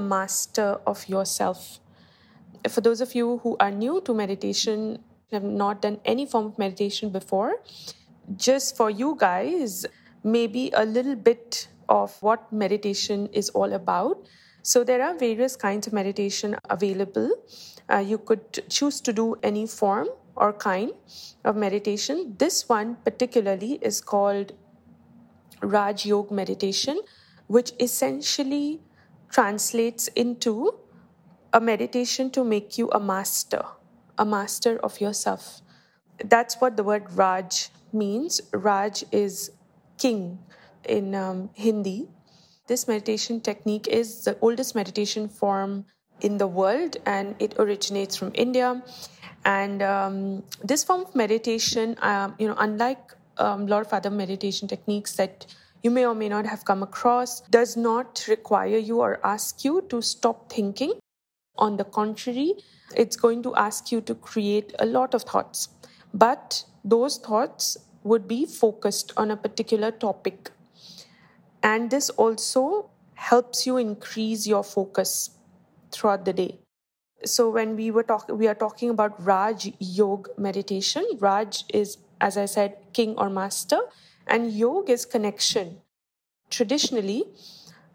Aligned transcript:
a 0.00 0.02
master 0.08 0.68
of 0.86 1.06
yourself. 1.14 1.78
For 2.68 2.80
those 2.80 3.00
of 3.06 3.14
you 3.14 3.38
who 3.44 3.56
are 3.60 3.70
new 3.70 4.00
to 4.08 4.14
meditation, 4.14 4.98
have 5.32 5.44
not 5.44 5.82
done 5.86 5.98
any 6.04 6.26
form 6.26 6.46
of 6.46 6.58
meditation 6.58 7.10
before, 7.10 7.50
just 8.36 8.76
for 8.76 8.90
you 8.90 9.16
guys, 9.18 9.86
maybe 10.24 10.70
a 10.74 10.84
little 10.84 11.14
bit 11.14 11.68
of 11.88 12.16
what 12.28 12.52
meditation 12.52 13.28
is 13.42 13.50
all 13.50 13.72
about. 13.72 14.26
So, 14.62 14.84
there 14.84 15.02
are 15.02 15.14
various 15.16 15.56
kinds 15.56 15.86
of 15.86 15.92
meditation 15.92 16.56
available. 16.68 17.30
Uh, 17.92 17.98
you 17.98 18.18
could 18.18 18.62
choose 18.68 19.00
to 19.02 19.12
do 19.12 19.36
any 19.42 19.66
form 19.66 20.08
or 20.36 20.52
kind 20.52 20.92
of 21.44 21.56
meditation. 21.56 22.34
This 22.38 22.68
one, 22.68 22.96
particularly, 23.04 23.78
is 23.92 24.00
called 24.00 24.52
Raj 25.62 26.04
Yoga 26.06 26.34
meditation, 26.34 27.00
which 27.46 27.72
essentially 27.80 28.80
translates 29.30 30.08
into 30.08 30.74
a 31.52 31.60
meditation 31.60 32.30
to 32.30 32.44
make 32.44 32.78
you 32.78 32.90
a 32.90 33.00
master, 33.00 33.64
a 34.18 34.24
master 34.24 34.78
of 34.78 35.00
yourself. 35.00 35.62
That's 36.24 36.60
what 36.60 36.76
the 36.76 36.84
word 36.84 37.06
Raj 37.12 37.70
means. 37.92 38.40
Raj 38.52 39.04
is 39.10 39.50
king 39.98 40.38
in 40.84 41.14
um, 41.14 41.50
Hindi. 41.54 42.08
This 42.66 42.86
meditation 42.86 43.40
technique 43.40 43.88
is 43.88 44.24
the 44.24 44.36
oldest 44.40 44.74
meditation 44.74 45.28
form 45.28 45.86
in 46.20 46.38
the 46.38 46.46
world 46.46 46.96
and 47.06 47.34
it 47.38 47.54
originates 47.58 48.16
from 48.16 48.30
India. 48.34 48.82
And 49.44 49.82
um, 49.82 50.42
this 50.62 50.84
form 50.84 51.02
of 51.02 51.14
meditation, 51.14 51.96
um, 52.00 52.34
you 52.38 52.46
know, 52.46 52.56
unlike 52.58 53.14
um, 53.38 53.62
a 53.62 53.66
lot 53.66 53.86
of 53.86 53.92
other 53.92 54.10
meditation 54.10 54.68
techniques 54.68 55.16
that 55.16 55.46
you 55.82 55.90
may 55.90 56.06
or 56.06 56.14
may 56.14 56.28
not 56.28 56.46
have 56.46 56.64
come 56.64 56.82
across, 56.82 57.40
does 57.42 57.76
not 57.76 58.24
require 58.28 58.76
you 58.76 59.00
or 59.00 59.18
ask 59.24 59.64
you 59.64 59.82
to 59.88 60.02
stop 60.02 60.52
thinking. 60.52 60.92
On 61.56 61.76
the 61.76 61.84
contrary, 61.84 62.54
it's 62.96 63.16
going 63.16 63.42
to 63.42 63.54
ask 63.54 63.92
you 63.92 64.00
to 64.02 64.14
create 64.14 64.74
a 64.78 64.86
lot 64.86 65.14
of 65.14 65.22
thoughts. 65.22 65.68
But 66.12 66.64
those 66.84 67.18
thoughts 67.18 67.76
would 68.02 68.26
be 68.26 68.46
focused 68.46 69.12
on 69.16 69.30
a 69.30 69.36
particular 69.36 69.90
topic. 69.90 70.50
And 71.62 71.90
this 71.90 72.10
also 72.10 72.90
helps 73.14 73.66
you 73.66 73.76
increase 73.76 74.46
your 74.46 74.64
focus 74.64 75.30
throughout 75.92 76.24
the 76.24 76.32
day. 76.32 76.58
So 77.24 77.50
when 77.50 77.76
we 77.76 77.90
were 77.90 78.02
talking 78.02 78.38
we 78.38 78.48
are 78.48 78.54
talking 78.54 78.88
about 78.88 79.22
Raj 79.22 79.72
Yoga 79.78 80.30
meditation. 80.38 81.04
Raj 81.18 81.64
is, 81.68 81.98
as 82.20 82.38
I 82.38 82.46
said, 82.46 82.78
king 82.94 83.14
or 83.18 83.28
master, 83.28 83.80
and 84.30 84.52
yoga 84.52 84.92
is 84.92 85.04
connection. 85.04 85.82
Traditionally, 86.48 87.24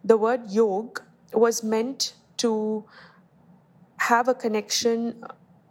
the 0.03 0.17
word 0.17 0.51
yoga 0.51 1.01
was 1.33 1.63
meant 1.63 2.13
to 2.37 2.85
have 3.97 4.27
a 4.27 4.35
connection 4.35 5.23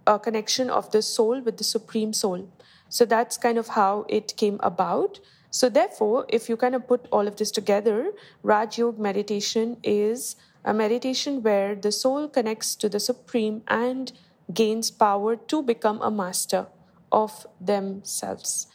a 0.06 0.18
connection 0.18 0.68
of 0.68 0.90
the 0.90 1.00
soul 1.00 1.40
with 1.40 1.56
the 1.56 1.64
supreme 1.64 2.12
soul 2.12 2.46
so 2.94 3.04
that's 3.04 3.36
kind 3.36 3.58
of 3.58 3.68
how 3.68 4.06
it 4.08 4.36
came 4.36 4.60
about. 4.62 5.18
So, 5.50 5.68
therefore, 5.68 6.26
if 6.28 6.48
you 6.48 6.56
kind 6.56 6.76
of 6.76 6.86
put 6.86 7.08
all 7.10 7.26
of 7.26 7.36
this 7.36 7.50
together, 7.50 8.12
Raj 8.42 8.78
Yoga 8.78 9.00
meditation 9.00 9.78
is 9.82 10.36
a 10.64 10.72
meditation 10.72 11.42
where 11.42 11.74
the 11.74 11.90
soul 11.90 12.28
connects 12.28 12.76
to 12.76 12.88
the 12.88 13.00
Supreme 13.00 13.62
and 13.66 14.12
gains 14.52 14.92
power 14.92 15.34
to 15.34 15.62
become 15.62 16.00
a 16.02 16.10
master 16.10 16.66
of 17.10 17.46
themselves. 17.60 18.68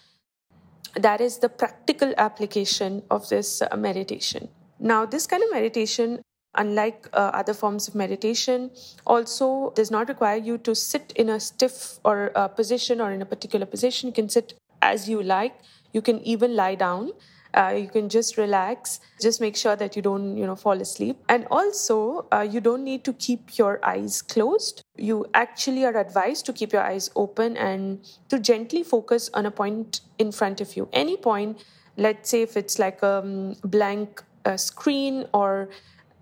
That 0.95 1.21
is 1.21 1.37
the 1.37 1.49
practical 1.49 2.13
application 2.17 3.03
of 3.09 3.29
this 3.29 3.61
uh, 3.61 3.75
meditation. 3.77 4.49
Now, 4.79 5.05
this 5.05 5.27
kind 5.27 5.43
of 5.43 5.51
meditation 5.51 6.21
unlike 6.55 7.07
uh, 7.13 7.31
other 7.33 7.53
forms 7.53 7.87
of 7.87 7.95
meditation, 7.95 8.71
also 9.05 9.71
does 9.75 9.91
not 9.91 10.07
require 10.07 10.37
you 10.37 10.57
to 10.57 10.73
sit 10.75 11.13
in 11.15 11.29
a 11.29 11.39
stiff 11.39 11.99
or 12.03 12.31
a 12.35 12.49
position 12.49 12.99
or 12.99 13.11
in 13.11 13.21
a 13.21 13.25
particular 13.25 13.65
position. 13.65 14.07
You 14.07 14.13
can 14.13 14.29
sit 14.29 14.53
as 14.81 15.07
you 15.07 15.21
like. 15.21 15.53
You 15.93 16.01
can 16.01 16.19
even 16.21 16.55
lie 16.55 16.75
down. 16.75 17.11
Uh, 17.53 17.73
you 17.75 17.87
can 17.87 18.09
just 18.09 18.37
relax. 18.37 18.99
Just 19.21 19.41
make 19.41 19.55
sure 19.55 19.75
that 19.75 19.95
you 19.95 20.01
don't, 20.01 20.37
you 20.37 20.45
know, 20.45 20.55
fall 20.55 20.79
asleep. 20.79 21.17
And 21.29 21.47
also, 21.49 22.27
uh, 22.31 22.47
you 22.49 22.61
don't 22.61 22.83
need 22.83 23.03
to 23.05 23.13
keep 23.13 23.57
your 23.57 23.83
eyes 23.83 24.21
closed. 24.21 24.83
You 24.97 25.25
actually 25.33 25.85
are 25.85 25.97
advised 25.97 26.45
to 26.45 26.53
keep 26.53 26.71
your 26.71 26.83
eyes 26.83 27.09
open 27.15 27.57
and 27.57 27.99
to 28.29 28.39
gently 28.39 28.83
focus 28.83 29.29
on 29.33 29.45
a 29.45 29.51
point 29.51 30.01
in 30.19 30.31
front 30.31 30.61
of 30.61 30.77
you. 30.77 30.87
Any 30.93 31.17
point. 31.17 31.63
Let's 31.97 32.29
say 32.29 32.43
if 32.43 32.55
it's 32.55 32.79
like 32.79 33.01
a 33.01 33.19
um, 33.19 33.55
blank 33.63 34.23
uh, 34.45 34.55
screen 34.55 35.25
or 35.33 35.69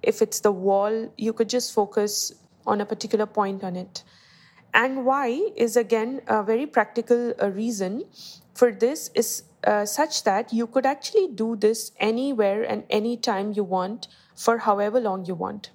if 0.02 0.22
it's 0.22 0.40
the 0.40 0.52
wall, 0.52 1.14
you 1.18 1.34
could 1.34 1.50
just 1.50 1.74
focus 1.74 2.34
on 2.66 2.82
a 2.82 2.86
particular 2.86 3.26
point 3.26 3.64
on 3.64 3.76
it. 3.76 4.04
And 4.74 5.06
why 5.06 5.52
is 5.56 5.76
again 5.76 6.22
a 6.28 6.44
very 6.44 6.66
practical 6.66 7.34
uh, 7.42 7.50
reason 7.50 8.04
for 8.54 8.72
this 8.72 9.10
is 9.16 9.44
uh, 9.64 9.86
such 9.86 10.24
that 10.24 10.54
you 10.54 10.68
could 10.68 10.86
actually 10.86 11.28
do 11.28 11.56
this 11.56 11.92
anywhere 12.00 12.64
and 12.64 12.84
anytime 12.90 13.54
you 13.54 13.64
want 13.64 14.08
for 14.36 14.60
however 14.60 15.00
long 15.00 15.26
you 15.26 15.36
want. 15.36 15.72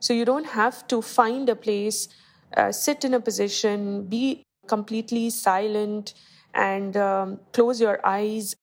So 0.00 0.12
you 0.12 0.24
don't 0.24 0.46
have 0.46 0.86
to 0.88 1.00
find 1.00 1.48
a 1.48 1.56
place, 1.56 2.08
uh, 2.56 2.72
sit 2.72 3.04
in 3.04 3.14
a 3.14 3.20
position, 3.20 4.04
be 4.04 4.42
completely 4.66 5.30
silent, 5.30 6.14
and 6.54 6.96
um, 6.96 7.40
close 7.52 7.80
your 7.80 8.00
eyes. 8.04 8.54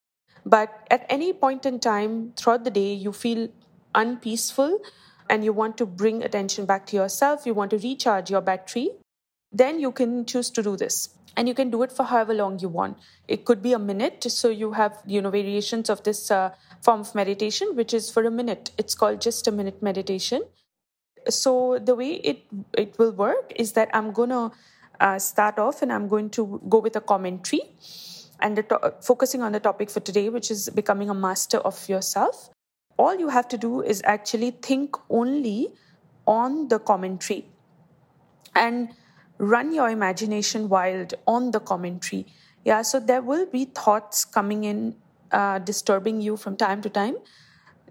But 0.46 0.88
at 0.92 1.06
any 1.10 1.34
point 1.34 1.66
in 1.66 1.80
time 1.80 2.34
throughout 2.36 2.64
the 2.64 2.72
day, 2.72 2.94
you 2.94 3.12
feel 3.12 3.50
unpeaceful 3.96 4.80
and 5.30 5.44
you 5.44 5.54
want 5.54 5.78
to 5.78 5.86
bring 5.86 6.24
attention 6.24 6.66
back 6.66 6.86
to 6.88 6.96
yourself, 6.96 7.46
you 7.46 7.54
want 7.54 7.72
to 7.72 7.78
recharge 7.78 8.30
your 8.32 8.42
battery, 8.42 8.90
then 9.52 9.80
you 9.80 9.92
can 9.92 10.26
choose 10.26 10.50
to 10.52 10.64
do 10.64 10.78
this. 10.78 11.10
And 11.38 11.48
you 11.48 11.54
can 11.54 11.70
do 11.70 11.84
it 11.84 11.92
for 11.92 12.04
however 12.04 12.34
long 12.34 12.60
you 12.60 12.68
want. 12.68 12.98
It 13.28 13.46
could 13.46 13.62
be 13.62 13.74
a 13.74 13.80
minute. 13.80 14.24
So 14.30 14.50
you 14.50 14.74
have, 14.74 14.98
you 15.06 15.22
know, 15.22 15.30
variations 15.30 15.90
of 15.90 16.04
this 16.04 16.32
uh, 16.32 16.52
form 16.82 17.02
of 17.02 17.16
meditation, 17.16 17.76
which 17.76 17.94
is 17.94 18.10
for 18.10 18.24
a 18.24 18.32
minute. 18.32 18.72
It's 18.78 18.96
called 18.96 19.22
just 19.22 19.48
a 19.48 19.52
minute 19.52 19.82
meditation. 19.82 20.44
So 21.30 21.80
the 21.80 21.96
way 21.96 22.14
it 22.32 22.44
it 22.78 22.98
will 22.98 23.12
work 23.12 23.54
is 23.56 23.74
that 23.74 23.90
I'm 23.94 24.12
gonna 24.12 24.52
uh, 25.00 25.20
start 25.20 25.60
off 25.60 25.82
and 25.82 25.94
I'm 25.94 26.08
going 26.08 26.30
to 26.32 26.62
go 26.68 26.80
with 26.80 26.96
a 26.96 27.02
commentary 27.02 27.62
and 28.42 28.56
to- 28.58 28.94
focusing 29.02 29.42
on 29.42 29.52
the 29.52 29.60
topic 29.60 29.90
for 29.90 30.00
today, 30.00 30.30
which 30.30 30.50
is 30.50 30.70
becoming 30.70 31.10
a 31.10 31.14
master 31.14 31.60
of 31.60 31.88
yourself 31.88 32.50
all 33.00 33.16
you 33.16 33.30
have 33.30 33.48
to 33.48 33.58
do 33.58 33.82
is 33.82 34.02
actually 34.14 34.52
think 34.70 34.98
only 35.10 35.70
on 36.28 36.68
the 36.68 36.78
commentary 36.78 37.46
and 38.54 38.90
run 39.40 39.74
your 39.74 39.90
imagination 39.90 40.70
wild 40.70 41.16
on 41.26 41.52
the 41.52 41.60
commentary. 41.60 42.28
Yeah, 42.66 42.84
so 42.84 43.00
there 43.00 43.22
will 43.22 43.46
be 43.46 43.66
thoughts 43.66 44.26
coming 44.26 44.66
in, 44.66 44.96
uh, 45.32 45.60
disturbing 45.60 46.22
you 46.22 46.38
from 46.38 46.56
time 46.58 46.82
to 46.82 46.90
time. 46.90 47.18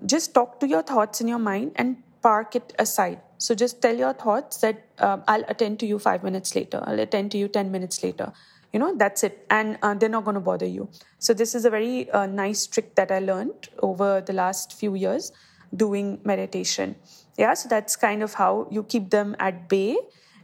Just 0.06 0.34
talk 0.34 0.60
to 0.60 0.68
your 0.68 0.82
thoughts 0.82 1.20
in 1.20 1.26
your 1.26 1.38
mind 1.38 1.72
and 1.76 1.96
park 2.22 2.54
it 2.54 2.72
aside. 2.78 3.20
So 3.38 3.54
just 3.54 3.80
tell 3.82 3.96
your 3.96 4.12
thoughts 4.12 4.58
that 4.58 4.84
uh, 4.98 5.18
I'll 5.26 5.44
attend 5.48 5.80
to 5.80 5.86
you 5.86 5.98
five 5.98 6.22
minutes 6.22 6.54
later, 6.54 6.82
I'll 6.86 7.00
attend 7.00 7.32
to 7.32 7.38
you 7.38 7.48
10 7.48 7.72
minutes 7.72 8.02
later 8.02 8.32
you 8.72 8.78
know 8.78 8.94
that's 8.96 9.24
it 9.24 9.46
and 9.50 9.78
uh, 9.82 9.94
they're 9.94 10.08
not 10.08 10.24
going 10.24 10.34
to 10.34 10.40
bother 10.40 10.66
you 10.66 10.88
so 11.18 11.32
this 11.32 11.54
is 11.54 11.64
a 11.64 11.70
very 11.70 12.10
uh, 12.10 12.26
nice 12.26 12.66
trick 12.66 12.94
that 12.94 13.10
i 13.10 13.18
learned 13.18 13.68
over 13.82 14.20
the 14.20 14.32
last 14.32 14.78
few 14.78 14.94
years 14.94 15.32
doing 15.74 16.20
meditation 16.24 16.94
yeah 17.36 17.54
so 17.54 17.68
that's 17.68 17.96
kind 17.96 18.22
of 18.22 18.34
how 18.34 18.66
you 18.70 18.82
keep 18.82 19.10
them 19.10 19.34
at 19.38 19.68
bay 19.68 19.96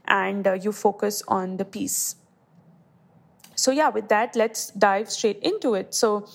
and 0.06 0.46
uh, 0.46 0.52
you 0.52 0.72
focus 0.72 1.22
on 1.28 1.56
the 1.56 1.64
peace. 1.64 2.16
So 3.56 3.70
yeah 3.70 3.88
with 3.88 4.08
that 4.08 4.36
let's 4.36 4.70
dive 4.70 5.10
straight 5.10 5.38
into 5.42 5.74
it. 5.74 5.94
So 5.94 6.26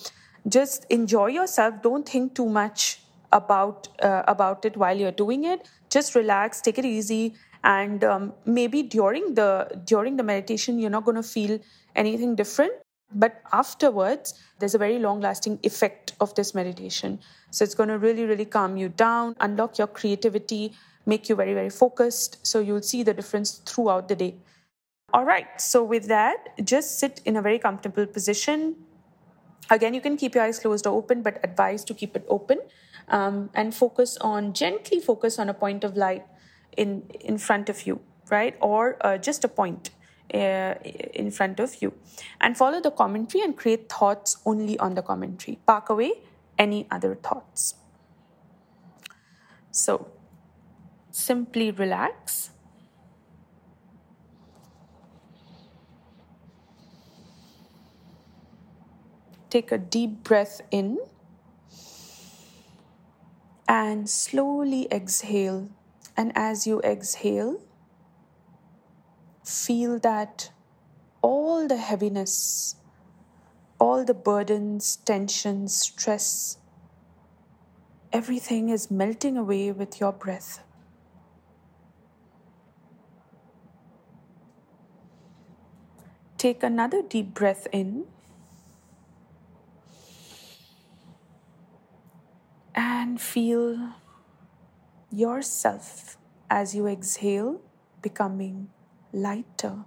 just 0.48 0.86
enjoy 0.90 1.26
yourself. 1.26 1.82
Don't 1.82 2.08
think 2.08 2.34
too 2.34 2.48
much 2.48 3.00
about 3.32 3.88
uh, 4.02 4.22
about 4.26 4.64
it 4.64 4.76
while 4.76 4.96
you're 4.96 5.12
doing 5.12 5.44
it. 5.44 5.68
Just 5.90 6.14
relax 6.14 6.60
take 6.60 6.78
it 6.78 6.84
easy 6.84 7.34
and 7.62 8.02
um, 8.04 8.32
maybe 8.46 8.82
during 8.82 9.34
the 9.34 9.82
during 9.84 10.16
the 10.16 10.22
meditation 10.22 10.78
you're 10.78 10.90
not 10.90 11.04
going 11.04 11.16
to 11.16 11.22
feel 11.22 11.58
anything 11.94 12.34
different. 12.34 12.72
But 13.12 13.42
afterwards 13.52 14.34
there's 14.58 14.74
a 14.74 14.78
very 14.78 14.98
long 14.98 15.20
lasting 15.20 15.58
effect 15.62 16.14
of 16.20 16.34
this 16.34 16.54
meditation. 16.54 17.18
So 17.50 17.64
it's 17.64 17.74
going 17.74 17.88
to 17.88 17.98
really 17.98 18.24
really 18.24 18.44
calm 18.46 18.76
you 18.76 18.88
down 18.88 19.36
unlock 19.40 19.78
your 19.78 19.88
creativity 19.88 20.72
make 21.12 21.28
you 21.28 21.36
very 21.40 21.54
very 21.60 21.72
focused 21.78 22.38
so 22.52 22.60
you'll 22.68 22.88
see 22.90 23.02
the 23.10 23.14
difference 23.20 23.52
throughout 23.70 24.08
the 24.08 24.16
day. 24.16 24.34
All 25.12 25.24
right 25.24 25.60
so 25.60 25.82
with 25.94 26.06
that 26.08 26.52
just 26.74 26.98
sit 26.98 27.20
in 27.24 27.36
a 27.36 27.42
very 27.48 27.58
comfortable 27.58 28.06
position. 28.18 28.76
Again 29.70 29.94
you 29.94 30.00
can 30.00 30.16
keep 30.16 30.34
your 30.34 30.44
eyes 30.44 30.58
closed 30.66 30.86
or 30.86 30.96
open 30.96 31.22
but 31.22 31.40
advise 31.44 31.84
to 31.84 31.94
keep 31.94 32.16
it 32.16 32.24
open 32.28 32.60
um, 33.08 33.50
and 33.54 33.74
focus 33.74 34.16
on 34.20 34.52
gently 34.52 35.00
focus 35.00 35.38
on 35.38 35.48
a 35.48 35.54
point 35.64 35.84
of 35.90 35.96
light 35.96 36.24
in 36.76 37.02
in 37.32 37.38
front 37.48 37.68
of 37.68 37.86
you 37.86 38.00
right? 38.30 38.56
Or 38.60 38.96
uh, 39.00 39.18
just 39.18 39.44
a 39.44 39.48
point 39.48 39.90
uh, 40.32 40.74
in 41.14 41.30
front 41.30 41.60
of 41.60 41.82
you. 41.82 41.92
And 42.40 42.56
follow 42.56 42.80
the 42.80 42.90
commentary 42.90 43.42
and 43.42 43.56
create 43.56 43.88
thoughts 43.88 44.36
only 44.46 44.78
on 44.78 44.94
the 44.94 45.02
commentary. 45.02 45.58
Park 45.66 45.90
away 45.90 46.12
any 46.58 46.86
other 46.90 47.14
thoughts. 47.14 47.74
So 49.70 50.10
simply 51.20 51.70
relax. 51.70 52.50
Take 59.50 59.72
a 59.72 59.78
deep 59.78 60.22
breath 60.22 60.60
in 60.70 60.98
and 63.68 64.08
slowly 64.08 64.88
exhale. 64.90 65.68
And 66.16 66.32
as 66.34 66.66
you 66.66 66.80
exhale, 66.82 67.60
feel 69.44 69.98
that 70.00 70.50
all 71.22 71.66
the 71.66 71.76
heaviness, 71.76 72.76
all 73.78 74.04
the 74.04 74.14
burdens, 74.14 74.96
tensions, 74.96 75.76
stress, 75.76 76.58
everything 78.12 78.68
is 78.68 78.90
melting 78.90 79.36
away 79.36 79.72
with 79.72 80.00
your 80.00 80.12
breath. 80.12 80.60
Take 86.40 86.62
another 86.62 87.02
deep 87.02 87.34
breath 87.34 87.66
in. 87.70 88.06
And 92.74 93.20
feel 93.20 93.90
yourself 95.12 96.16
as 96.48 96.74
you 96.74 96.86
exhale 96.86 97.60
becoming 98.00 98.70
lighter. 99.12 99.84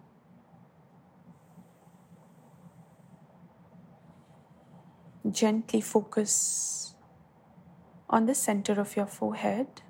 Gently 5.27 5.81
focus 5.81 6.94
on 8.07 8.27
the 8.27 8.35
center 8.35 8.79
of 8.79 8.95
your 8.95 9.07
forehead. 9.07 9.81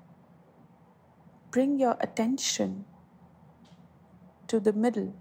Bring 1.50 1.78
your 1.78 1.98
attention 2.00 2.86
to 4.46 4.58
the 4.58 4.72
middle 4.72 5.12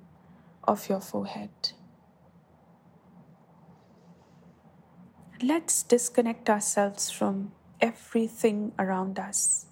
of 0.64 0.90
your 0.90 1.02
forehead. 1.02 1.74
Let's 5.42 5.84
disconnect 5.84 6.50
ourselves 6.50 7.10
from 7.10 7.52
everything 7.82 8.72
around 8.80 9.20
us 9.20 9.66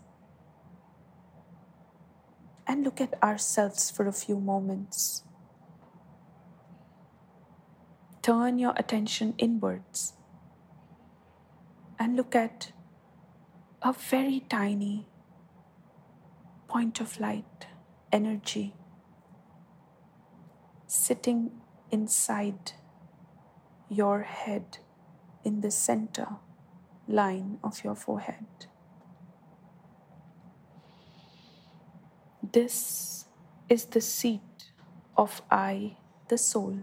and 2.68 2.84
look 2.84 3.00
at 3.00 3.22
ourselves 3.24 3.90
for 3.90 4.08
a 4.08 4.12
few 4.12 4.40
moments. 4.40 5.24
Turn 8.22 8.60
your 8.60 8.74
attention 8.76 9.34
inwards 9.38 10.14
and 11.98 12.16
look 12.16 12.36
at 12.36 12.74
a 13.82 13.94
very 13.94 14.42
tiny 14.50 15.08
point 16.68 17.00
of 17.00 17.20
light, 17.20 17.68
energy 18.12 18.74
sitting 20.92 21.50
inside 21.90 22.74
your 23.88 24.24
head 24.24 24.80
in 25.42 25.62
the 25.62 25.72
center 25.72 26.28
line 27.08 27.58
of 27.64 27.82
your 27.82 27.96
forehead. 27.96 28.66
This 32.44 33.24
is 33.70 33.86
the 33.86 34.02
seat 34.02 34.74
of 35.16 35.42
I, 35.50 35.96
the 36.28 36.38
soul. 36.38 36.80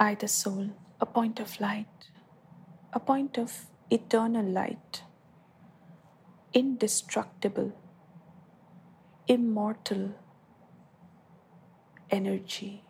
I, 0.00 0.16
the 0.16 0.26
soul, 0.26 0.70
a 1.00 1.06
point 1.06 1.38
of 1.38 1.60
light, 1.60 2.10
a 2.92 2.98
point 2.98 3.38
of 3.38 3.66
eternal 3.88 4.44
light, 4.44 5.04
indestructible 6.52 7.72
immortal 9.30 10.12
energy. 12.10 12.82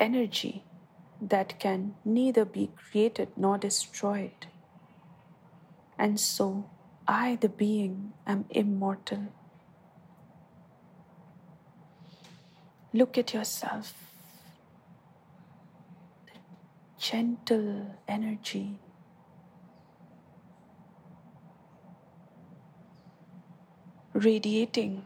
Energy 0.00 0.64
that 1.20 1.60
can 1.60 1.94
neither 2.04 2.44
be 2.44 2.70
created 2.76 3.28
nor 3.36 3.58
destroyed. 3.58 4.48
And 5.96 6.18
so, 6.18 6.68
I, 7.06 7.36
the 7.36 7.48
being, 7.48 8.12
am 8.26 8.46
immortal. 8.50 9.28
Look 12.92 13.16
at 13.16 13.32
yourself. 13.34 13.94
The 16.26 16.40
gentle 16.98 17.94
energy 18.08 18.80
radiating 24.16 25.04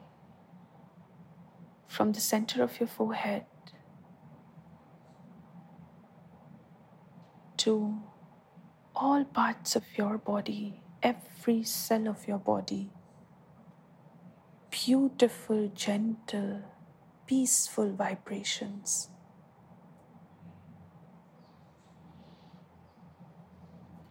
from 1.89 2.13
the 2.13 2.21
center 2.21 2.63
of 2.63 2.79
your 2.79 2.87
forehead 2.87 3.45
to 7.57 7.99
all 8.95 9.25
parts 9.25 9.75
of 9.75 9.85
your 9.97 10.17
body, 10.17 10.81
every 11.03 11.65
cell 11.65 12.07
of 12.07 12.29
your 12.29 12.39
body. 12.39 12.91
Beautiful, 14.71 15.69
gentle, 15.75 16.63
peaceful 17.27 17.93
vibrations. 17.93 19.09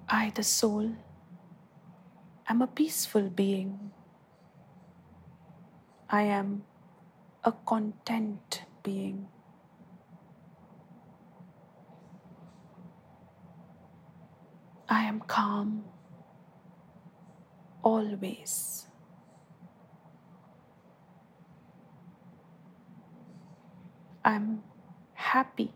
I, 0.10 0.32
the 0.36 0.44
soul, 0.44 0.92
am 2.50 2.62
a 2.62 2.68
peaceful 2.68 3.30
being 3.30 3.92
I 6.12 6.24
am 6.24 6.64
a 7.44 7.52
content 7.52 8.64
being. 8.82 9.28
I 14.90 15.04
am 15.04 15.20
calm 15.20 15.84
always. 17.84 18.88
I'm 24.26 24.64
happy 25.14 25.74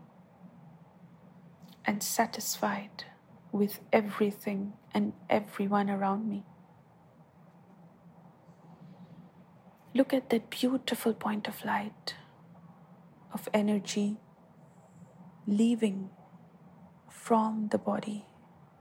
and 1.85 2.01
satisfied 2.01 3.05
with 3.51 3.81
everything 3.91 4.73
and 4.95 5.13
everyone 5.29 5.91
around 5.91 6.27
me. 6.27 6.43
Look 9.95 10.11
at 10.11 10.31
that 10.31 10.49
beautiful 10.49 11.13
point 11.13 11.47
of 11.47 11.63
light, 11.63 12.15
of 13.31 13.47
energy 13.53 14.17
leaving 15.45 16.09
from 17.09 17.67
the 17.71 17.77
body, 17.77 18.25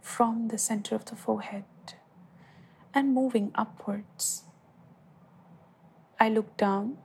from 0.01 0.49
the 0.49 0.57
center 0.57 0.95
of 0.95 1.05
the 1.05 1.17
forehead, 1.17 1.65
and 2.95 3.13
moving 3.13 3.51
upwards. 3.55 4.45
I 6.19 6.31
look 6.31 6.57
down 6.57 6.97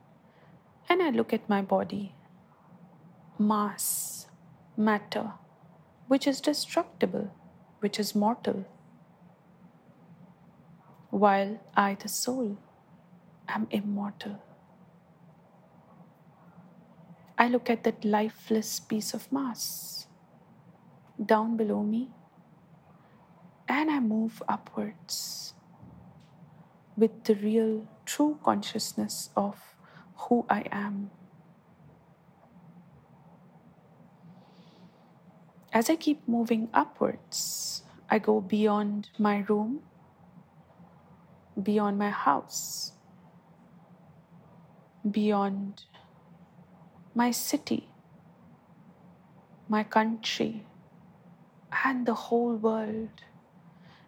and 0.87 1.01
I 1.01 1.09
look 1.09 1.33
at 1.33 1.49
my 1.49 1.61
body, 1.61 2.13
mass, 3.37 4.27
matter, 4.77 5.33
which 6.07 6.27
is 6.27 6.39
destructible, 6.39 7.33
which 7.79 7.99
is 7.99 8.15
mortal, 8.15 8.65
while 11.09 11.59
I, 11.75 11.95
the 11.95 12.07
soul, 12.07 12.57
am 13.47 13.67
immortal. 13.71 14.41
I 17.37 17.47
look 17.47 17.69
at 17.69 17.83
that 17.83 18.03
lifeless 18.03 18.79
piece 18.79 19.13
of 19.13 19.31
mass 19.31 20.07
down 21.23 21.57
below 21.57 21.83
me 21.83 22.09
and 23.67 23.91
I 23.91 23.99
move 23.99 24.41
upwards 24.47 25.53
with 26.95 27.25
the 27.25 27.35
real, 27.35 27.87
true 28.05 28.39
consciousness 28.43 29.29
of 29.35 29.75
who 30.15 30.45
I 30.49 30.65
am. 30.71 31.11
As 35.71 35.89
I 35.91 35.95
keep 35.95 36.27
moving 36.27 36.69
upwards, 36.73 37.83
I 38.09 38.17
go 38.17 38.41
beyond 38.41 39.09
my 39.19 39.45
room, 39.47 39.81
beyond 41.61 41.99
my 41.99 42.09
house, 42.09 42.93
beyond 45.09 45.83
my 47.13 47.31
city, 47.31 47.89
my 49.67 49.83
country, 49.83 50.65
and 51.83 52.05
the 52.05 52.13
whole 52.13 52.55
world. 52.55 53.09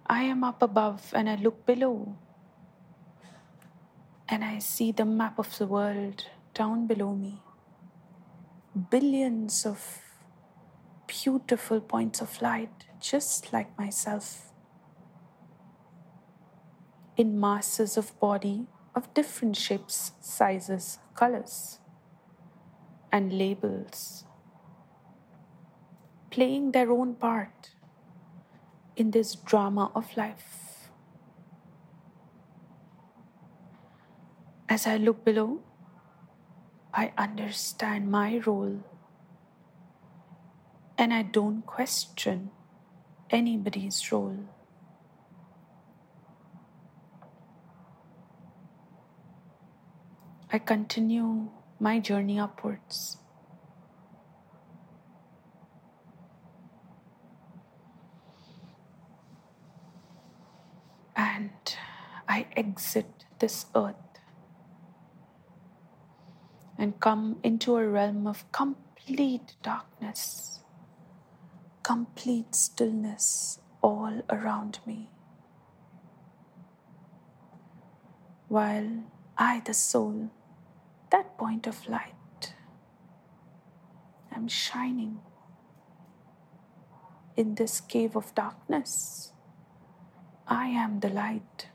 I 0.07 0.23
am 0.23 0.43
up 0.43 0.61
above 0.61 1.13
and 1.13 1.29
I 1.29 1.35
look 1.35 1.65
below, 1.65 2.15
and 4.27 4.43
I 4.43 4.59
see 4.59 4.91
the 4.91 5.05
map 5.05 5.39
of 5.39 5.57
the 5.57 5.67
world 5.67 6.25
down 6.53 6.87
below 6.87 7.15
me. 7.15 7.41
Billions 8.89 9.65
of 9.65 10.01
beautiful 11.07 11.81
points 11.81 12.21
of 12.21 12.41
light, 12.41 12.85
just 12.99 13.51
like 13.51 13.77
myself, 13.77 14.51
in 17.17 17.39
masses 17.39 17.97
of 17.97 18.17
body 18.19 18.67
of 18.99 19.13
different 19.13 19.55
shapes, 19.55 20.11
sizes, 20.19 20.99
colors, 21.15 21.79
and 23.13 23.31
labels, 23.31 24.25
playing 26.29 26.73
their 26.73 26.91
own 26.91 27.15
part 27.15 27.71
in 28.97 29.11
this 29.11 29.35
drama 29.35 29.89
of 29.95 30.11
life. 30.17 30.89
As 34.67 34.85
I 34.85 34.97
look 34.97 35.23
below, 35.23 35.61
I 36.93 37.13
understand 37.17 38.11
my 38.11 38.41
role 38.45 38.83
and 40.97 41.13
I 41.13 41.21
don't 41.21 41.65
question 41.65 42.51
anybody's 43.29 44.11
role. 44.11 44.39
I 50.51 50.57
continue 50.57 51.49
my 51.79 51.99
journey 51.99 52.39
upwards. 52.39 53.17
And 61.15 61.51
I 62.27 62.47
exit 62.55 63.25
this 63.37 63.67
earth 63.75 63.95
and 66.79 66.99
come 66.99 67.37
into 67.43 67.75
a 67.75 67.87
realm 67.87 68.25
of 68.25 68.51
complete 68.51 69.55
darkness, 69.61 70.61
complete 71.83 72.55
stillness 72.55 73.59
all 73.83 74.23
around 74.31 74.79
me. 74.87 75.09
While 78.47 79.03
I, 79.37 79.61
the 79.63 79.75
soul, 79.75 80.31
that 81.11 81.37
point 81.37 81.67
of 81.67 81.87
light, 81.87 82.53
I'm 84.31 84.47
shining 84.47 85.19
in 87.35 87.55
this 87.55 87.81
cave 87.81 88.15
of 88.15 88.33
darkness. 88.35 89.33
I 90.47 90.67
am 90.67 90.99
the 90.99 91.09
light, 91.09 91.67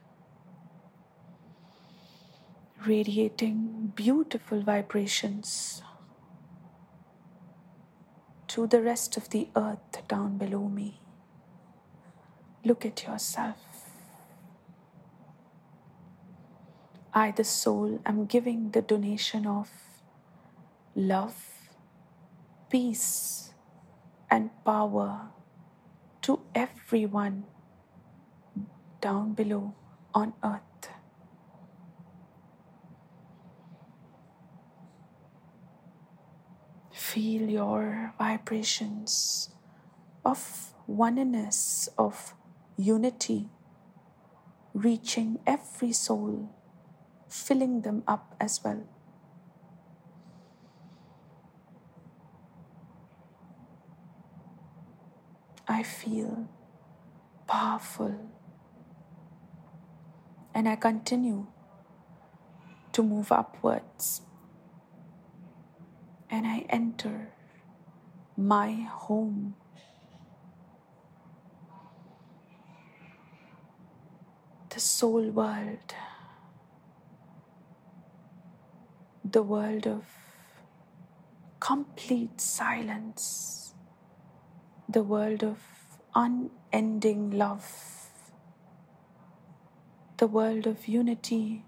radiating 2.86 3.92
beautiful 3.94 4.60
vibrations 4.62 5.82
to 8.48 8.66
the 8.66 8.82
rest 8.82 9.16
of 9.16 9.30
the 9.30 9.48
earth 9.56 10.06
down 10.06 10.38
below 10.38 10.68
me. 10.68 11.00
Look 12.64 12.84
at 12.86 13.04
yourself. 13.04 13.56
I, 17.16 17.30
the 17.30 17.44
soul, 17.44 18.00
am 18.04 18.26
giving 18.26 18.72
the 18.72 18.82
donation 18.82 19.46
of 19.46 19.70
love, 20.96 21.70
peace, 22.68 23.54
and 24.28 24.50
power 24.64 25.30
to 26.22 26.40
everyone 26.56 27.44
down 29.00 29.32
below 29.32 29.74
on 30.12 30.32
earth. 30.42 30.90
Feel 36.92 37.48
your 37.48 38.12
vibrations 38.18 39.50
of 40.24 40.74
oneness, 40.88 41.88
of 41.96 42.34
unity, 42.76 43.50
reaching 44.72 45.38
every 45.46 45.92
soul 45.92 46.50
filling 47.34 47.80
them 47.80 48.04
up 48.06 48.36
as 48.40 48.62
well. 48.62 48.84
I 55.66 55.82
feel 55.82 56.46
powerful 57.48 58.14
and 60.54 60.68
I 60.68 60.76
continue 60.76 61.48
to 62.92 63.02
move 63.02 63.32
upwards 63.32 64.22
and 66.30 66.46
I 66.46 66.66
enter 66.68 67.32
my 68.36 68.70
home. 68.70 69.56
The 74.70 74.78
soul 74.78 75.30
world. 75.30 75.94
The 79.24 79.42
world 79.42 79.86
of 79.86 80.04
complete 81.60 82.40
silence, 82.40 83.74
the 84.86 85.02
world 85.02 85.42
of 85.42 85.58
unending 86.14 87.30
love, 87.30 88.10
the 90.18 90.26
world 90.26 90.66
of 90.66 90.86
unity, 90.86 91.64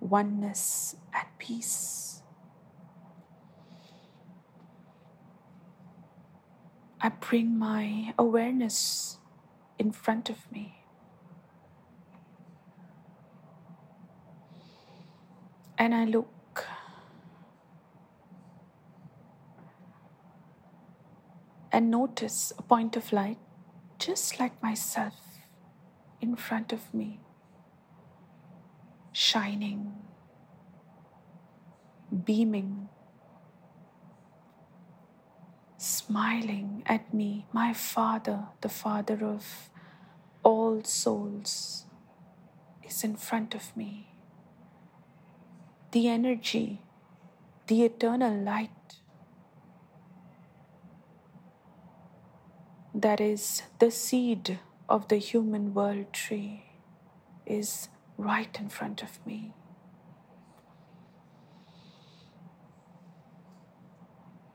oneness, 0.00 0.94
and 1.14 1.26
peace. 1.38 2.22
I 7.00 7.08
bring 7.08 7.58
my 7.58 8.12
awareness 8.18 9.18
in 9.78 9.92
front 9.92 10.28
of 10.28 10.52
me. 10.52 10.84
And 15.78 15.94
I 15.94 16.04
look 16.04 16.28
and 21.72 21.90
notice 21.90 22.52
a 22.58 22.62
point 22.62 22.96
of 22.96 23.12
light 23.12 23.38
just 23.98 24.38
like 24.38 24.62
myself 24.62 25.14
in 26.20 26.36
front 26.36 26.72
of 26.72 26.92
me, 26.92 27.20
shining, 29.12 29.92
beaming, 32.24 32.88
smiling 35.78 36.82
at 36.86 37.14
me, 37.14 37.46
my 37.52 37.72
Father, 37.72 38.48
the 38.60 38.68
Father 38.68 39.24
of 39.24 39.70
all 40.42 40.82
souls, 40.84 41.86
is 42.84 43.02
in 43.02 43.16
front 43.16 43.54
of 43.54 43.76
me. 43.76 44.08
The 45.92 46.08
energy, 46.08 46.82
the 47.66 47.84
eternal 47.84 48.34
light 48.34 48.96
that 52.94 53.20
is 53.20 53.62
the 53.78 53.90
seed 53.90 54.58
of 54.88 55.08
the 55.08 55.16
human 55.16 55.72
world 55.72 56.12
tree 56.12 56.64
is 57.46 57.88
right 58.18 58.58
in 58.60 58.68
front 58.68 59.02
of 59.02 59.24
me. 59.26 59.52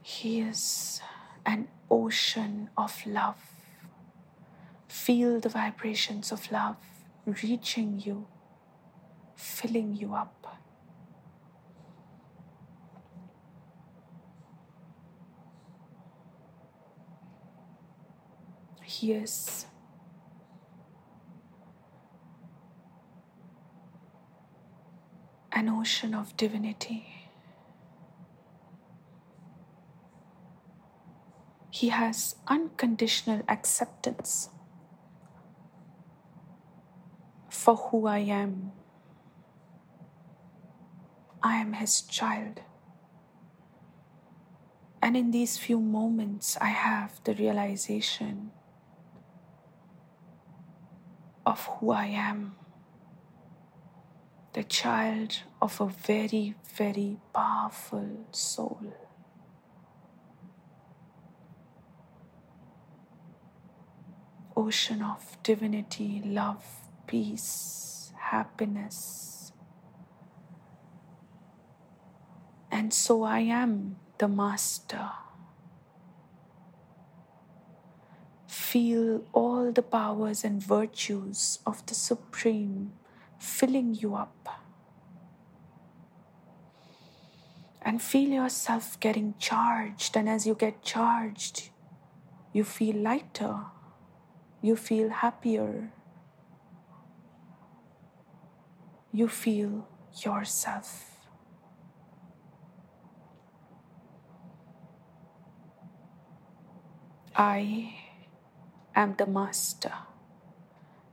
He 0.04 0.40
is 0.40 1.02
an 1.46 1.68
ocean 1.90 2.70
of 2.78 3.06
love. 3.06 3.42
Feel 4.88 5.40
the 5.40 5.50
vibrations 5.50 6.32
of 6.32 6.52
love 6.52 6.78
reaching 7.26 8.00
you, 8.00 8.28
filling 9.36 9.96
you 9.96 10.14
up. 10.14 10.37
He 18.88 19.12
is. 19.12 19.66
An 25.52 25.68
ocean 25.68 26.14
of 26.14 26.38
divinity. 26.38 27.06
He 31.70 31.90
has 31.90 32.36
unconditional 32.48 33.42
acceptance 33.50 34.50
for 37.50 37.76
who 37.76 38.08
I 38.08 38.20
am. 38.20 38.72
I 41.44 41.58
am 41.58 41.74
His 41.74 42.02
child. 42.02 42.62
And 45.02 45.18
in 45.18 45.32
these 45.32 45.58
few 45.58 45.82
moments, 45.82 46.58
I 46.62 46.70
have 46.70 47.20
the 47.26 47.34
realization 47.34 48.52
of 51.48 51.66
who 51.66 51.92
I 51.92 52.08
am. 52.08 52.56
The 54.52 54.64
child 54.64 55.44
of 55.62 55.80
a 55.80 55.86
very, 55.86 56.56
very 56.76 57.20
powerful 57.34 58.28
soul. 58.32 58.94
Ocean 64.58 65.02
of 65.02 65.38
divinity, 65.42 66.22
love, 66.26 66.66
peace, 67.08 68.12
happiness. 68.18 69.54
And 72.70 72.94
so 72.94 73.24
I 73.24 73.40
am 73.40 73.96
the 74.18 74.28
master. 74.28 75.12
Feel 78.78 79.24
all 79.34 79.72
the 79.72 79.82
powers 79.82 80.44
and 80.44 80.62
virtues 80.62 81.58
of 81.66 81.84
the 81.88 81.96
Supreme 81.96 82.94
filling 83.40 83.96
you 83.96 84.14
up. 84.14 84.48
And 87.82 88.00
feel 88.00 88.30
yourself 88.30 89.00
getting 89.00 89.34
charged. 89.40 90.16
And 90.16 90.30
as 90.30 90.46
you 90.46 90.54
get 90.54 90.84
charged, 90.84 91.72
you 92.54 92.64
feel 92.64 92.98
lighter, 92.98 93.62
you 94.62 94.76
feel 94.76 95.10
happier, 95.10 95.92
you 99.12 99.28
feel 99.28 99.88
yourself. 100.24 101.18
I 107.36 108.07
am 108.98 109.14
the 109.18 109.28
master, 109.28 109.94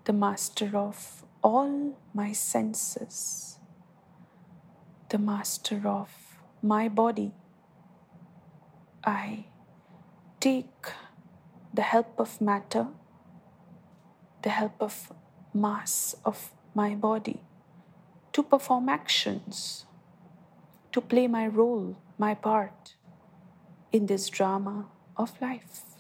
the 0.04 0.12
master 0.12 0.70
of 0.74 1.22
all 1.42 1.98
my 2.14 2.32
senses, 2.32 3.58
the 5.10 5.18
master 5.18 5.82
of 5.84 6.10
my 6.62 6.88
body. 6.88 7.32
I 9.04 9.44
take 10.40 10.92
the 11.74 11.82
help 11.82 12.18
of 12.18 12.40
matter, 12.40 12.86
the 14.42 14.48
help 14.48 14.80
of 14.80 15.12
mass 15.52 16.16
of 16.24 16.52
my 16.74 16.94
body 16.94 17.40
to 18.32 18.42
perform 18.42 18.88
actions, 18.88 19.84
to 20.90 21.02
play 21.02 21.26
my 21.28 21.46
role, 21.46 21.96
my 22.16 22.34
part 22.34 22.94
in 23.92 24.06
this 24.06 24.30
drama 24.30 24.86
of 25.16 25.40
life. 25.42 25.93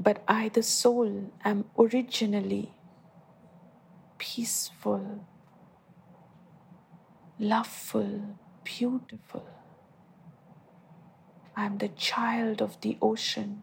But 0.00 0.22
I, 0.28 0.48
the 0.48 0.62
soul, 0.62 1.32
am 1.44 1.64
originally 1.76 2.72
peaceful, 4.16 5.24
loveful, 7.38 8.38
beautiful. 8.62 9.46
I 11.56 11.66
am 11.66 11.78
the 11.78 11.88
child 11.88 12.62
of 12.62 12.80
the 12.80 12.96
ocean, 13.02 13.62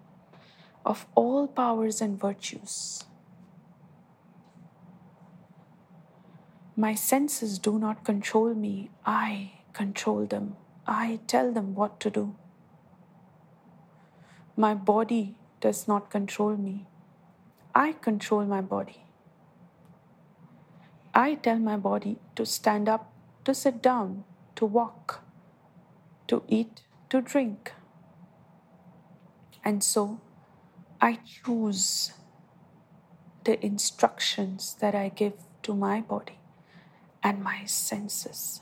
of 0.85 1.05
all 1.15 1.47
powers 1.47 2.01
and 2.01 2.19
virtues. 2.19 3.05
My 6.75 6.93
senses 6.93 7.57
do 7.57 7.79
not 7.79 8.03
control 8.03 8.53
me, 8.53 8.89
I 9.05 9.53
control 9.71 10.25
them. 10.25 10.57
I 10.85 11.19
tell 11.25 11.51
them 11.53 11.73
what 11.73 11.99
to 12.01 12.09
do. 12.09 12.35
My 14.57 14.73
body 14.73 15.35
does 15.65 15.87
not 15.87 16.11
control 16.11 16.55
me. 16.55 16.85
I 17.73 17.93
control 17.93 18.45
my 18.45 18.61
body. 18.61 18.99
I 21.11 21.33
tell 21.33 21.57
my 21.57 21.75
body 21.75 22.17
to 22.35 22.45
stand 22.45 22.87
up, 22.87 23.11
to 23.45 23.55
sit 23.55 23.81
down, 23.81 24.25
to 24.57 24.65
walk, 24.67 25.23
to 26.27 26.43
eat, 26.47 26.81
to 27.09 27.19
drink. 27.19 27.71
And 29.63 29.83
so 29.83 30.21
I 31.01 31.17
choose 31.25 32.11
the 33.43 33.55
instructions 33.65 34.75
that 34.81 34.93
I 34.93 35.09
give 35.09 35.33
to 35.63 35.73
my 35.73 36.01
body 36.01 36.37
and 37.23 37.43
my 37.43 37.65
senses. 37.65 38.61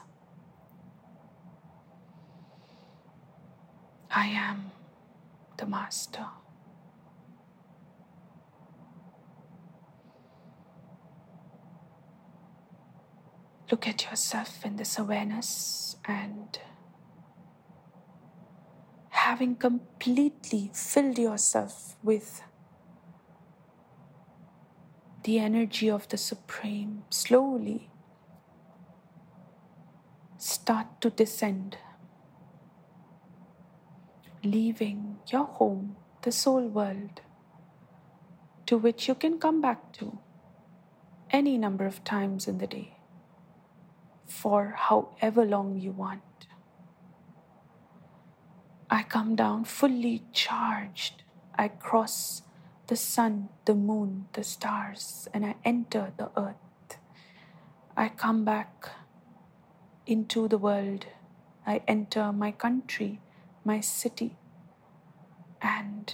I 4.10 4.28
am 4.28 4.72
the 5.58 5.66
master. 5.66 6.28
Look 13.74 13.88
at 13.88 14.06
yourself 14.06 14.64
in 14.68 14.76
this 14.76 15.00
awareness 15.00 15.96
and 16.06 16.60
having 19.10 19.56
completely 19.56 20.70
filled 20.76 21.18
yourself 21.18 21.96
with 22.04 22.44
the 25.24 25.40
energy 25.40 25.90
of 25.90 26.08
the 26.10 26.18
Supreme, 26.18 27.06
slowly 27.10 27.90
start 30.38 31.02
to 31.02 31.10
descend, 31.10 31.78
leaving 34.44 35.18
your 35.32 35.46
home, 35.46 35.96
the 36.22 36.32
soul 36.32 36.68
world, 36.68 37.22
to 38.68 38.78
which 38.78 39.08
you 39.08 39.16
can 39.16 39.40
come 39.40 39.62
back 39.62 39.92
to 39.94 40.20
any 41.32 41.58
number 41.58 41.88
of 41.88 42.04
times 42.04 42.48
in 42.48 42.60
the 42.60 42.68
day 42.68 42.93
for 44.26 44.74
however 44.78 45.46
long 45.46 45.80
you 45.80 45.92
want. 45.92 46.22
I 48.90 49.04
come 49.04 49.36
down 49.36 49.66
fully 49.66 50.24
charged. 50.34 51.24
I 51.56 51.68
cross 51.68 52.44
the 52.88 52.96
sun, 52.96 53.50
the 53.66 53.74
moon, 53.74 54.28
the 54.34 54.44
stars, 54.44 55.28
and 55.34 55.46
I 55.46 55.56
enter 55.66 56.14
the 56.18 56.30
earth. 56.38 56.98
I 57.96 58.10
come 58.10 58.44
back 58.44 58.90
into 60.06 60.48
the 60.48 60.58
world. 60.58 61.06
I 61.66 61.82
enter 61.88 62.32
my 62.32 62.52
country, 62.52 63.22
my 63.64 63.80
city, 63.80 64.36
and 65.62 66.14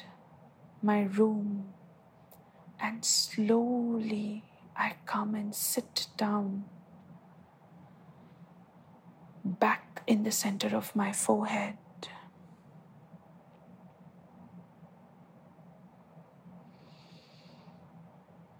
my 0.82 1.02
room. 1.04 1.74
And 2.80 3.04
slowly 3.04 4.44
I 4.76 4.96
come 5.06 5.36
and 5.36 5.54
sit 5.54 6.08
down 6.16 6.66
back 9.44 10.02
in 10.08 10.24
the 10.24 10.32
center 10.32 10.76
of 10.76 10.96
my 10.96 11.12
forehead. 11.12 11.78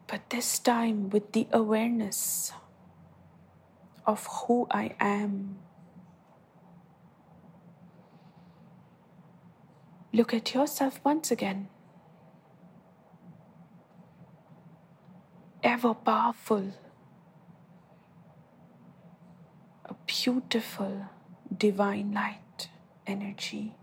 But 0.08 0.30
this 0.30 0.58
time 0.60 1.10
with 1.10 1.34
the 1.34 1.48
awareness 1.52 2.52
of 4.08 4.26
who 4.26 4.66
I 4.72 4.96
am. 5.00 5.60
Look 10.12 10.34
at 10.34 10.56
yourself 10.56 11.00
once 11.04 11.30
again. 11.30 11.70
Ever 15.62 15.94
powerful 15.94 16.74
beautiful 20.10 21.06
divine 21.56 22.12
light 22.12 22.68
energy. 23.06 23.76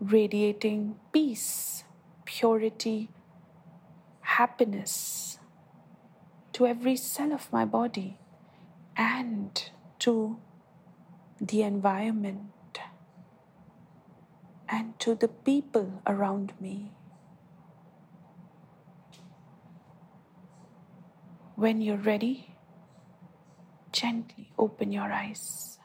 Radiating 0.00 0.96
peace, 1.12 1.84
purity, 2.24 3.10
happiness 4.22 5.38
to 6.54 6.66
every 6.66 6.96
cell 6.96 7.32
of 7.34 7.52
my 7.52 7.66
body 7.66 8.18
and 8.96 9.70
to 9.98 10.38
the 11.38 11.60
environment 11.62 12.78
and 14.66 14.98
to 14.98 15.14
the 15.14 15.28
people 15.28 16.00
around 16.06 16.54
me. 16.58 16.92
When 21.62 21.80
you're 21.80 21.96
ready, 21.96 22.56
gently 23.92 24.50
open 24.58 24.90
your 24.90 25.12
eyes. 25.12 25.78